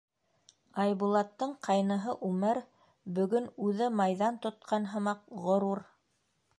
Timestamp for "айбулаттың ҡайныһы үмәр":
0.83-2.61